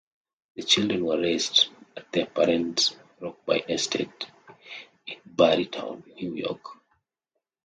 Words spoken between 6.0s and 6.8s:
New York.